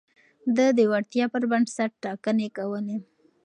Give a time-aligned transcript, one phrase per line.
[0.55, 2.97] ده د وړتيا پر بنسټ ټاکنې کولې.